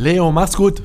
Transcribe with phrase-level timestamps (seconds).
[0.00, 0.82] Leo, mach's gut.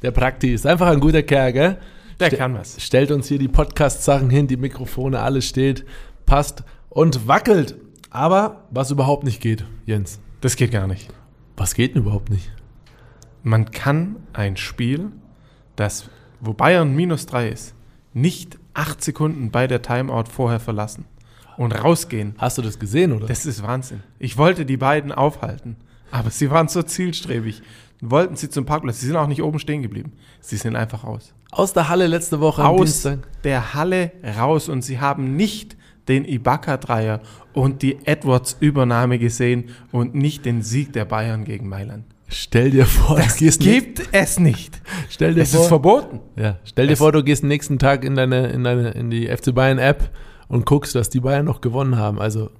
[0.00, 1.78] Der Prakti ist einfach ein guter Kerl, gell?
[2.18, 2.80] Der Ste- kann was.
[2.82, 5.84] Stellt uns hier die Podcast-Sachen hin, die Mikrofone, alles steht,
[6.24, 7.76] passt und wackelt.
[8.08, 10.20] Aber was überhaupt nicht geht, Jens.
[10.40, 11.10] Das geht gar nicht.
[11.58, 12.50] Was geht denn überhaupt nicht?
[13.42, 15.10] Man kann ein Spiel,
[15.76, 16.08] das,
[16.40, 17.74] wo Bayern minus drei ist,
[18.14, 21.04] nicht acht Sekunden bei der Timeout vorher verlassen
[21.58, 22.36] und rausgehen.
[22.38, 23.26] Hast du das gesehen, oder?
[23.26, 24.02] Das ist Wahnsinn.
[24.18, 25.76] Ich wollte die beiden aufhalten,
[26.10, 27.62] aber sie waren so zielstrebig.
[28.04, 28.98] Wollten sie zum Parkplatz.
[29.00, 30.12] Sie sind auch nicht oben stehen geblieben.
[30.40, 31.32] Sie sind einfach raus.
[31.52, 33.18] Aus der Halle letzte Woche am Aus Dienstag.
[33.44, 35.76] der Halle raus und sie haben nicht
[36.08, 37.20] den Ibaka-Dreier
[37.52, 42.04] und die Edwards-Übernahme gesehen und nicht den Sieg der Bayern gegen Mailand.
[42.26, 44.80] Stell dir vor, gehst Gibt es nicht.
[45.10, 46.20] Stell dir Es vor, ist verboten.
[46.34, 49.28] Ja, stell dir Es- vor, du gehst nächsten Tag in deine, in deine, in die
[49.28, 50.10] FC Bayern App
[50.48, 52.18] und guckst, dass die Bayern noch gewonnen haben.
[52.18, 52.50] Also,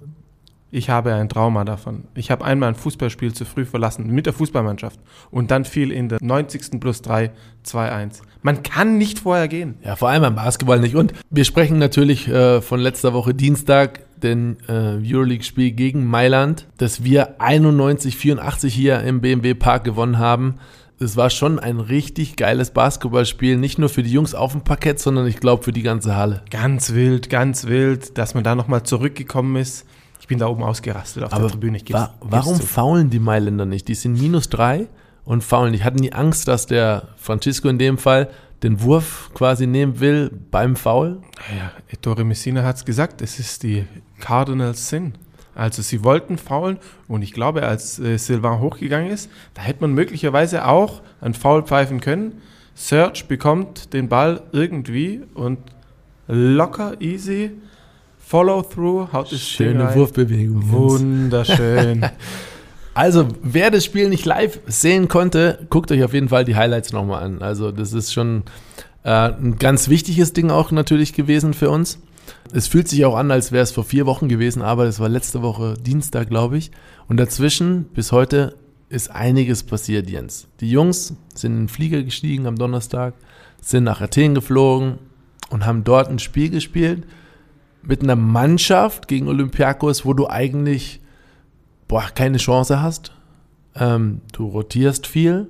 [0.75, 2.05] Ich habe ein Trauma davon.
[2.15, 4.99] Ich habe einmal ein Fußballspiel zu früh verlassen mit der Fußballmannschaft
[5.31, 6.81] und dann fiel in der 90.
[6.81, 7.31] plus 3
[7.67, 8.23] 2-1.
[8.41, 9.75] Man kann nicht vorher gehen.
[9.85, 10.97] ja, vor allem beim Basketball nicht.
[10.97, 17.05] Und wir sprechen natürlich äh, von letzter Woche Dienstag, den äh, Euroleague-Spiel gegen Mailand, das
[17.05, 20.55] wir 91-84 hier im BMW Park gewonnen haben.
[20.99, 25.01] Es war schon ein richtig geiles Basketballspiel, nicht nur für die Jungs auf dem Parkett,
[25.01, 26.43] sondern ich glaube für die ganze Halle.
[26.49, 29.85] Ganz wild, ganz wild, dass man da nochmal zurückgekommen ist.
[30.23, 31.79] Ich bin da oben ausgerastet auf Aber der Tribüne.
[31.79, 32.63] Ich geb's- wa geb's warum zu.
[32.63, 33.89] faulen die Mailänder nicht?
[33.89, 34.87] Die sind minus drei
[35.25, 35.83] und faulen nicht.
[35.83, 38.31] Hatten die Angst, dass der Francisco in dem Fall
[38.63, 41.21] den Wurf quasi nehmen will beim Foul?
[41.59, 43.85] Ja, Ettore Messina hat es gesagt, es ist die
[44.21, 45.15] Cardinals Sin.
[45.57, 49.93] Also sie wollten faulen und ich glaube, als äh, Sylvain hochgegangen ist, da hätte man
[49.93, 52.41] möglicherweise auch ein Foul pfeifen können.
[52.77, 55.59] Serge bekommt den Ball irgendwie und
[56.29, 57.51] locker, easy,
[58.25, 59.95] Follow-through, haut das Ding Schöne.
[59.95, 60.71] Wurfbewegung.
[60.71, 62.07] Wunderschön.
[62.95, 66.93] Also, wer das Spiel nicht live sehen konnte, guckt euch auf jeden Fall die Highlights
[66.93, 67.41] nochmal an.
[67.41, 68.43] Also, das ist schon
[69.03, 71.99] äh, ein ganz wichtiges Ding auch natürlich gewesen für uns.
[72.53, 75.09] Es fühlt sich auch an, als wäre es vor vier Wochen gewesen, aber das war
[75.09, 76.71] letzte Woche Dienstag, glaube ich.
[77.09, 78.57] Und dazwischen bis heute
[78.91, 80.49] ist einiges passiert, Jens.
[80.61, 83.15] Die Jungs sind in den Flieger gestiegen am Donnerstag,
[83.63, 84.99] sind nach Athen geflogen
[85.49, 87.05] und haben dort ein Spiel gespielt
[87.83, 91.01] mit einer Mannschaft gegen Olympiakos, wo du eigentlich
[91.89, 93.13] boah, keine Chance hast.
[93.75, 95.49] Ähm, du rotierst viel.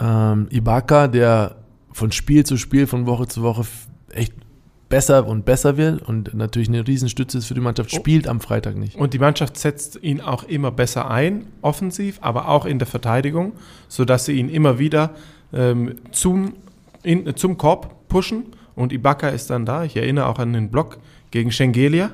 [0.00, 1.56] Ähm, Ibaka, der
[1.92, 3.66] von Spiel zu Spiel, von Woche zu Woche
[4.10, 4.32] echt
[4.88, 7.96] besser und besser wird und natürlich eine Riesenstütze ist für die Mannschaft, Oh.
[7.96, 8.96] spielt am Freitag nicht.
[8.96, 13.52] Und die Mannschaft setzt ihn auch immer besser ein, offensiv, aber auch in der Verteidigung,
[13.88, 15.10] sodass sie ihn immer wieder
[15.52, 16.54] ähm, zum,
[17.02, 18.46] in, zum Korb pushen.
[18.74, 19.84] Und Ibaka ist dann da.
[19.84, 20.98] Ich erinnere auch an den Block
[21.30, 22.10] gegen Schengelia,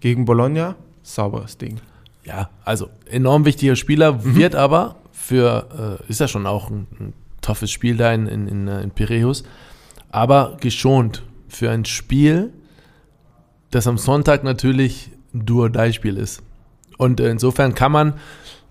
[0.00, 0.76] gegen Bologna.
[1.02, 1.80] Sauberes Ding.
[2.24, 7.12] Ja, also enorm wichtiger Spieler, wird aber für, äh, ist ja schon auch ein, ein
[7.42, 9.44] toughes Spiel da in, in, in, äh, in Piräus,
[10.10, 12.52] aber geschont für ein Spiel,
[13.70, 16.42] das am Sonntag natürlich ein Do-or-Die-Spiel ist.
[16.96, 18.14] Und äh, insofern kann man,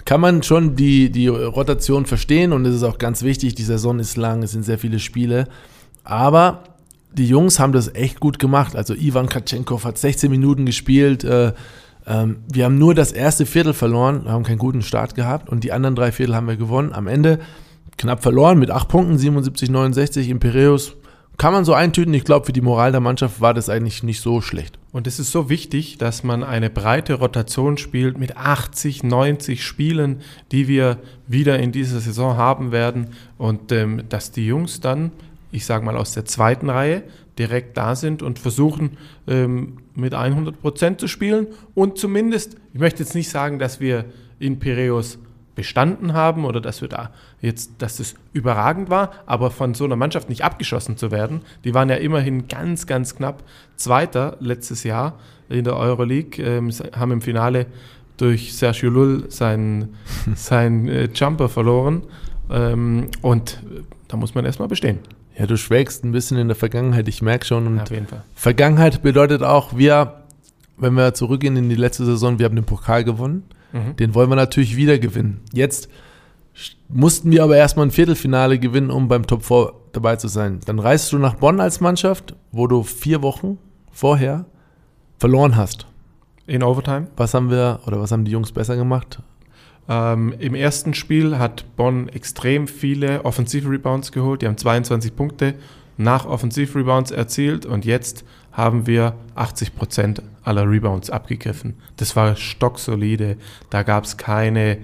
[0.05, 3.99] kann man schon die, die Rotation verstehen und es ist auch ganz wichtig, die Saison
[3.99, 5.47] ist lang, es sind sehr viele Spiele,
[6.03, 6.63] aber
[7.13, 8.75] die Jungs haben das echt gut gemacht.
[8.75, 11.53] Also Ivan Katschenkov hat 16 Minuten gespielt, äh,
[12.05, 15.71] ähm, wir haben nur das erste Viertel verloren, haben keinen guten Start gehabt und die
[15.71, 16.93] anderen drei Viertel haben wir gewonnen.
[16.93, 17.39] Am Ende
[17.97, 20.95] knapp verloren mit acht Punkten, 77, 69 in Piräus.
[21.37, 22.13] Kann man so eintüten.
[22.13, 24.77] Ich glaube, für die Moral der Mannschaft war das eigentlich nicht so schlecht.
[24.91, 30.21] Und es ist so wichtig, dass man eine breite Rotation spielt mit 80, 90 Spielen,
[30.51, 33.07] die wir wieder in dieser Saison haben werden.
[33.39, 35.11] Und ähm, dass die Jungs dann,
[35.53, 37.03] ich sage mal aus der zweiten Reihe,
[37.37, 38.97] direkt da sind und versuchen
[39.27, 41.47] ähm, mit 100 Prozent zu spielen.
[41.73, 44.05] Und zumindest, ich möchte jetzt nicht sagen, dass wir
[44.39, 45.19] in Piräus
[45.55, 49.95] bestanden haben oder dass wir da jetzt, dass es überragend war, aber von so einer
[49.95, 51.41] Mannschaft nicht abgeschossen zu werden.
[51.63, 53.43] Die waren ja immerhin ganz, ganz knapp
[53.75, 57.67] Zweiter letztes Jahr in der Euroleague, ähm, haben im Finale
[58.17, 59.95] durch Sergio Lull seinen,
[60.35, 62.03] seinen äh, Jumper verloren.
[62.49, 64.99] Ähm, und äh, da muss man erstmal bestehen.
[65.37, 67.65] Ja, du schwelgst ein bisschen in der Vergangenheit, ich merke schon.
[67.67, 68.23] Und Auf jeden Fall.
[68.35, 70.23] Vergangenheit bedeutet auch, wir,
[70.77, 73.43] wenn wir zurückgehen in die letzte Saison, wir haben den Pokal gewonnen.
[73.71, 73.95] Mhm.
[73.95, 75.41] Den wollen wir natürlich wieder gewinnen.
[75.51, 75.89] Jetzt
[76.87, 80.59] mussten wir aber erstmal ein Viertelfinale gewinnen, um beim Top 4 dabei zu sein.
[80.65, 83.57] Dann reist du nach Bonn als Mannschaft, wo du vier Wochen
[83.91, 84.45] vorher
[85.17, 85.87] verloren hast.
[86.45, 87.07] In Overtime.
[87.15, 89.19] Was haben wir oder was haben die Jungs besser gemacht?
[89.89, 94.41] Ähm, Im ersten Spiel hat Bonn extrem viele Offensiv-Rebounds geholt.
[94.41, 95.55] Die haben 22 Punkte
[95.97, 101.75] nach Offensiv-Rebounds erzielt und jetzt haben wir 80 Prozent aller Rebounds abgegriffen.
[101.97, 103.37] Das war stocksolide.
[103.69, 104.79] Da gab es keine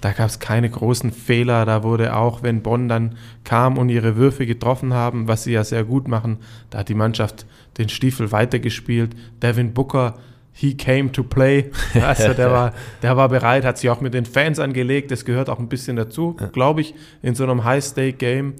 [0.00, 1.66] Da gab es keine großen Fehler.
[1.66, 5.64] Da wurde auch, wenn Bonn dann kam und ihre Würfe getroffen haben, was sie ja
[5.64, 6.38] sehr gut machen,
[6.70, 7.46] da hat die Mannschaft
[7.78, 9.16] den Stiefel weitergespielt.
[9.42, 10.14] Devin Booker,
[10.58, 11.70] he came to play.
[11.94, 12.72] Also der war,
[13.02, 15.10] der war bereit, hat sich auch mit den Fans angelegt.
[15.10, 18.54] Das gehört auch ein bisschen dazu, glaube ich, in so einem High-Stake-Game.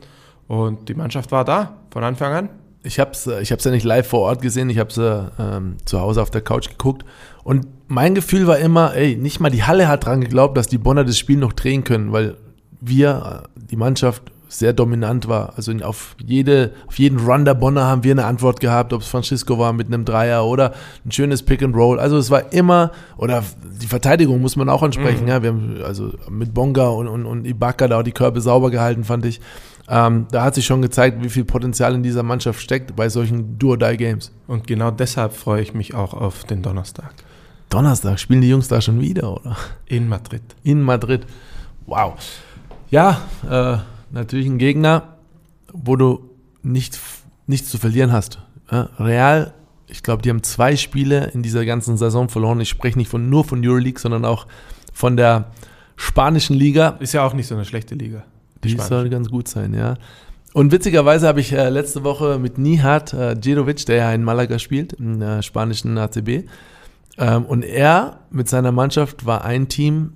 [0.46, 2.48] Und die Mannschaft war da von Anfang an.
[2.84, 5.76] Ich habe es ich hab's ja nicht live vor Ort gesehen, ich habe es ähm,
[5.84, 7.04] zu Hause auf der Couch geguckt.
[7.42, 10.78] Und mein Gefühl war immer, ey, nicht mal die Halle hat dran geglaubt, dass die
[10.78, 12.36] Bonner das Spiel noch drehen können, weil
[12.80, 15.52] wir, äh, die Mannschaft, sehr dominant war.
[15.56, 19.08] Also auf, jede, auf jeden Run der Bonner haben wir eine Antwort gehabt, ob es
[19.08, 20.72] Francisco war mit einem Dreier oder
[21.04, 22.00] ein schönes Pick and Roll.
[22.00, 23.44] Also es war immer, oder
[23.80, 25.24] die Verteidigung muss man auch ansprechen.
[25.24, 25.28] Mhm.
[25.28, 28.70] Ja, wir haben also mit Bonga und, und, und Ibaka da auch die Körbe sauber
[28.70, 29.40] gehalten, fand ich.
[29.90, 33.58] Ähm, da hat sich schon gezeigt, wie viel Potenzial in dieser Mannschaft steckt bei solchen
[33.58, 34.32] Do-or-Die-Games.
[34.46, 37.14] Und genau deshalb freue ich mich auch auf den Donnerstag.
[37.70, 39.56] Donnerstag, spielen die Jungs da schon wieder, oder?
[39.86, 40.42] In Madrid.
[40.62, 41.26] In Madrid.
[41.86, 42.14] Wow.
[42.90, 43.78] Ja, äh,
[44.10, 45.16] natürlich ein Gegner,
[45.72, 46.30] wo du
[46.62, 46.98] nicht,
[47.46, 48.40] nichts zu verlieren hast.
[48.70, 49.54] Real,
[49.86, 52.60] ich glaube, die haben zwei Spiele in dieser ganzen Saison verloren.
[52.60, 54.46] Ich spreche nicht von, nur von Euroleague, sondern auch
[54.92, 55.50] von der
[55.96, 56.96] spanischen Liga.
[57.00, 58.24] Ist ja auch nicht so eine schlechte Liga.
[58.64, 59.96] Die, die soll ganz gut sein, ja.
[60.52, 64.58] Und witzigerweise habe ich äh, letzte Woche mit Nihat äh, Djedovic, der ja in Malaga
[64.58, 66.44] spielt, im äh, spanischen ACB,
[67.18, 70.14] ähm, und er mit seiner Mannschaft war ein Team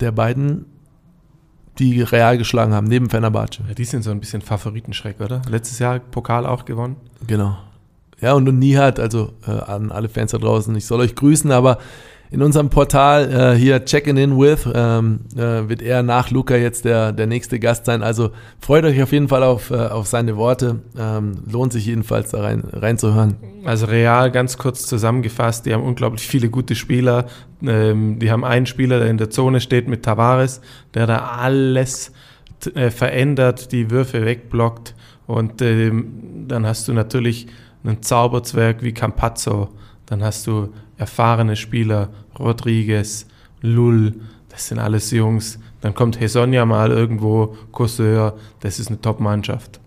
[0.00, 0.66] der beiden
[1.78, 3.62] die Real geschlagen haben, neben Fenerbahce.
[3.68, 5.42] Ja, die sind so ein bisschen Favoritenschreck, oder?
[5.48, 6.96] Letztes Jahr Pokal auch gewonnen.
[7.26, 7.56] Genau.
[8.20, 11.78] Ja, und, Nihat, also äh, an alle Fans da draußen, ich soll euch grüßen, aber
[12.32, 16.86] in unserem Portal äh, hier Checking In With ähm, äh, wird er nach Luca jetzt
[16.86, 18.02] der, der nächste Gast sein.
[18.02, 20.80] Also freut euch auf jeden Fall auf, äh, auf seine Worte.
[20.98, 23.36] Ähm, lohnt sich jedenfalls da rein, reinzuhören.
[23.66, 27.26] Also Real, ganz kurz zusammengefasst, die haben unglaublich viele gute Spieler.
[27.62, 30.62] Ähm, die haben einen Spieler, der in der Zone steht mit Tavares,
[30.94, 32.12] der da alles
[32.74, 34.94] äh, verändert, die Würfe wegblockt.
[35.26, 37.46] Und ähm, dann hast du natürlich
[37.84, 39.68] einen Zauberzwerg wie Campazzo.
[40.06, 43.26] Dann hast du erfahrene Spieler, Rodriguez,
[43.60, 44.14] Lull,
[44.48, 45.58] das sind alles Jungs.
[45.80, 49.80] Dann kommt Hesonja mal irgendwo, Courseur, das ist eine Top-Mannschaft.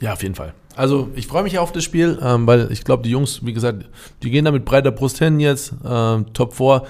[0.00, 0.54] Ja, auf jeden Fall.
[0.76, 3.84] Also ich freue mich auf das Spiel, ähm, weil ich glaube, die Jungs, wie gesagt,
[4.22, 5.74] die gehen da mit breiter Brust hin jetzt.
[5.84, 6.84] Ähm, Top 4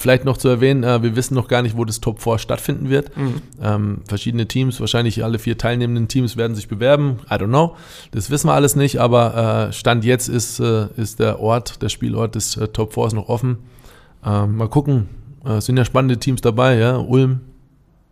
[0.00, 2.88] Vielleicht noch zu erwähnen, äh, wir wissen noch gar nicht, wo das Top 4 stattfinden
[2.88, 3.14] wird.
[3.18, 3.42] Mhm.
[3.60, 7.18] Ähm, verschiedene Teams, wahrscheinlich alle vier teilnehmenden Teams werden sich bewerben.
[7.30, 7.76] I don't know.
[8.10, 11.90] Das wissen wir alles nicht, aber äh, Stand jetzt ist, äh, ist der Ort, der
[11.90, 13.58] Spielort des äh, Top 4 noch offen.
[14.24, 15.08] Ähm, mal gucken.
[15.44, 16.96] Äh, es sind ja spannende Teams dabei, ja.
[16.96, 17.40] Ulm,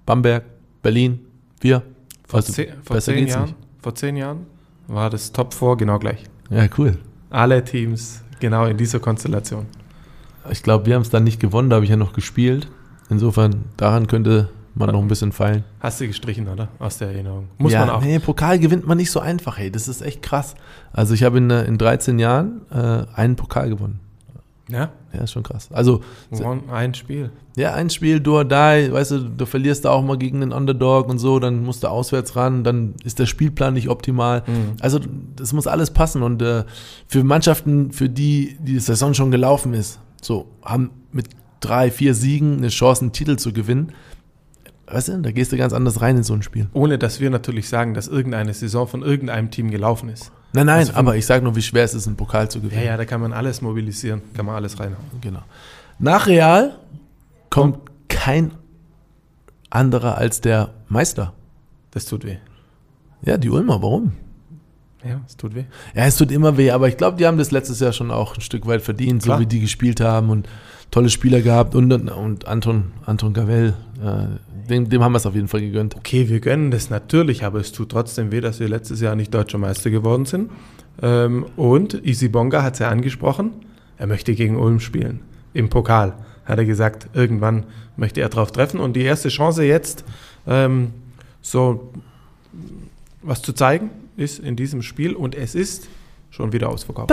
[0.06, 0.44] Bamberg,
[0.82, 1.20] Berlin,
[1.60, 1.82] wir.
[2.26, 4.46] Vor, also, zehn, vor zehn Jahren, vor zehn Jahren
[4.87, 6.25] war das Top 4 genau gleich.
[6.50, 6.99] Ja, cool.
[7.31, 9.66] Alle Teams genau in dieser Konstellation.
[10.50, 12.69] Ich glaube, wir haben es dann nicht gewonnen, da habe ich ja noch gespielt.
[13.11, 15.64] Insofern, daran könnte man noch ein bisschen feilen.
[15.81, 16.69] Hast du gestrichen, oder?
[16.78, 17.49] Aus der Erinnerung.
[17.58, 18.02] Muss ja, man auch.
[18.02, 19.70] Nee, Pokal gewinnt man nicht so einfach, hey.
[19.70, 20.54] Das ist echt krass.
[20.93, 24.00] Also ich habe in, äh, in 13 Jahren äh, einen Pokal gewonnen.
[24.68, 24.90] Ja?
[25.12, 25.68] Ja, ist schon krass.
[25.72, 26.02] Also
[26.70, 27.30] ein Spiel.
[27.56, 30.52] Ja, ein Spiel, do or die, weißt du, du verlierst da auch mal gegen einen
[30.52, 34.42] Underdog und so, dann musst du auswärts ran, dann ist der Spielplan nicht optimal.
[34.46, 34.76] Mhm.
[34.80, 35.00] Also
[35.36, 36.64] das muss alles passen und äh,
[37.06, 41.28] für Mannschaften, für die die Saison schon gelaufen ist, so, haben mit
[41.60, 43.92] drei, vier Siegen eine Chance, einen Titel zu gewinnen.
[44.87, 46.68] Weißt du, da gehst du ganz anders rein in so ein Spiel.
[46.72, 50.32] Ohne dass wir natürlich sagen, dass irgendeine Saison von irgendeinem Team gelaufen ist.
[50.52, 52.81] Nein, nein, also aber ich sage nur, wie schwer es ist, einen Pokal zu gewinnen.
[52.83, 55.05] Ja, ja, da kann man alles mobilisieren, kann man alles reinhauen.
[55.21, 55.43] Genau.
[55.99, 56.78] Nach Real
[57.50, 57.83] kommt hm?
[58.09, 58.52] kein
[59.71, 61.35] anderer als der Meister.
[61.90, 62.37] Das tut weh.
[63.23, 64.12] Ja, die Ulmer, warum?
[65.05, 65.64] Ja, es tut weh.
[65.95, 68.35] Ja, es tut immer weh, aber ich glaube, die haben das letztes Jahr schon auch
[68.35, 69.38] ein Stück weit verdient, Klar.
[69.38, 70.49] so wie die gespielt haben und
[70.90, 75.35] tolle Spieler gehabt und, und Anton, Anton Gavel, äh, dem, dem haben wir es auf
[75.35, 75.97] jeden Fall gegönnt.
[75.97, 79.33] Okay, wir gönnen das natürlich, aber es tut trotzdem weh, dass wir letztes Jahr nicht
[79.33, 80.50] deutscher Meister geworden sind.
[81.02, 83.52] Ähm, und Isi Bonga hat es ja angesprochen,
[83.97, 85.21] er möchte gegen Ulm spielen.
[85.54, 86.14] Im Pokal
[86.45, 87.64] hat er gesagt, irgendwann
[87.97, 88.80] möchte er drauf treffen.
[88.80, 90.04] Und die erste Chance jetzt,
[90.47, 90.92] ähm,
[91.42, 91.92] so
[93.23, 95.88] was zu zeigen, ist in diesem Spiel und es ist
[96.30, 97.11] schon wieder ausverkauft.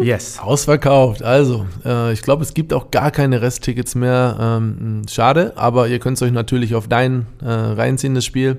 [0.00, 0.38] Yes.
[0.38, 1.22] Ausverkauft.
[1.22, 4.36] Also, äh, ich glaube, es gibt auch gar keine Resttickets mehr.
[4.40, 8.58] Ähm, schade, aber ihr könnt es euch natürlich auf dein äh, reinziehen, das Spiel.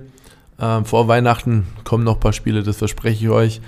[0.59, 3.61] Ähm, vor Weihnachten kommen noch ein paar Spiele, das verspreche ich euch.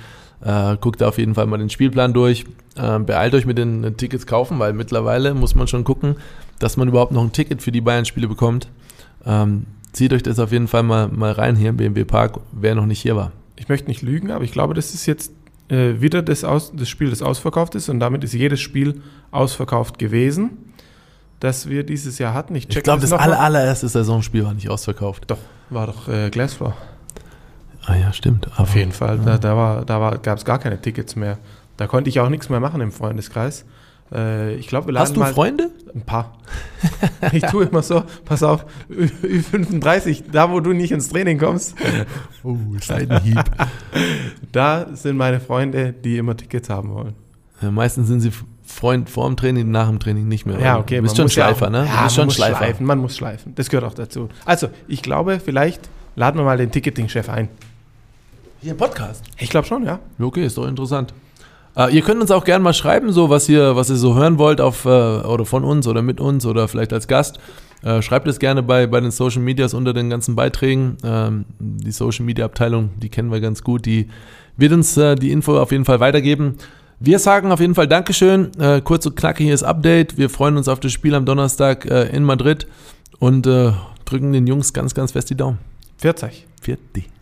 [0.43, 2.45] Äh, guckt auf jeden Fall mal den Spielplan durch.
[2.75, 6.15] Äh, beeilt euch mit den äh, Tickets kaufen, weil mittlerweile muss man schon gucken,
[6.59, 8.67] dass man überhaupt noch ein Ticket für die Bayern-Spiele bekommt.
[9.25, 12.75] Ähm, zieht euch das auf jeden Fall mal, mal rein hier im BMW Park, wer
[12.75, 15.31] noch nicht hier war ich möchte nicht lügen, aber ich glaube, das ist jetzt
[15.71, 19.01] äh, wieder das, Aus, das Spiel, das ausverkauft ist und damit ist jedes Spiel
[19.31, 20.51] ausverkauft gewesen.
[21.39, 22.53] das wir dieses Jahr hatten.
[22.55, 25.23] Ich, ich glaube, das, das aller, allererste Saisonspiel war nicht ausverkauft.
[25.27, 25.39] Doch,
[25.71, 26.75] war doch äh, Glassfloor.
[27.85, 28.47] Ah ja, stimmt.
[28.51, 29.17] Aber, Auf jeden Fall.
[29.17, 29.23] Ja.
[29.23, 31.39] Da, da, war, da gab es gar keine Tickets mehr.
[31.77, 33.65] Da konnte ich auch nichts mehr machen im Freundeskreis.
[34.13, 35.71] Äh, ich glaube, wir Hast du Freunde?
[35.93, 36.37] Ein paar.
[37.31, 41.75] ich tue immer so, pass auf, Ü35, da wo du nicht ins Training kommst.
[42.43, 43.43] Oh, Seitenhieb.
[44.51, 47.13] da sind meine Freunde, die immer Tickets haben wollen.
[47.61, 48.31] Ja, meistens sind sie
[48.63, 50.59] Freund vor dem Training, nach dem Training nicht mehr.
[50.59, 50.95] Ja, okay.
[50.95, 51.87] Du bist schon Schleifer, ja auch, ne?
[51.87, 52.57] Ja, schon muss Schleifer.
[52.57, 53.53] schleifen, man muss schleifen.
[53.53, 54.29] Das gehört auch dazu.
[54.43, 57.47] Also, ich glaube, vielleicht laden wir mal den Ticketing-Chef ein.
[58.59, 59.23] Hier im Podcast?
[59.37, 59.99] Ich glaube schon, ja.
[60.19, 61.13] Okay, ist doch interessant.
[61.75, 64.37] Äh, ihr könnt uns auch gerne mal schreiben, so was ihr, was ihr so hören
[64.37, 67.39] wollt auf, äh, oder von uns oder mit uns oder vielleicht als Gast.
[67.83, 70.97] Äh, schreibt es gerne bei, bei den Social Medias unter den ganzen Beiträgen.
[71.03, 74.09] Ähm, die Social Media Abteilung, die kennen wir ganz gut, die
[74.57, 76.57] wird uns die Info auf jeden Fall weitergeben.
[76.99, 78.51] Wir sagen auf jeden Fall Dankeschön.
[78.83, 80.19] Kurz und knackiges Update.
[80.19, 82.67] Wir freuen uns auf das Spiel am Donnerstag in Madrid
[83.17, 83.47] und
[84.05, 85.57] drücken den Jungs ganz, ganz fest die Daumen.
[85.97, 86.45] 40.
[86.61, 87.20] 40.